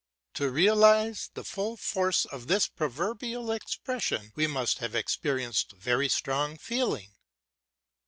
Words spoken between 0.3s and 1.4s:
To realise